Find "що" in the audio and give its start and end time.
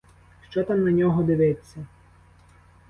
0.49-0.63